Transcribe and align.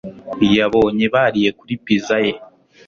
yabonye 0.57 1.05
bariye 1.13 1.49
kuri 1.57 1.73
pizza 1.83 2.15
ye. 2.25 2.33